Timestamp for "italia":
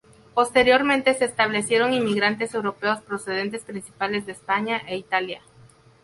4.97-5.43